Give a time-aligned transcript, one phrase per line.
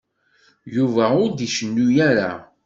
[0.75, 2.31] Yuba ur d-icennu ara.